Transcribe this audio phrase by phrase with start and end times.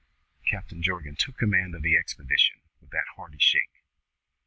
[0.49, 3.83] Captain Jorgan took command of the expedition with that hearty shake.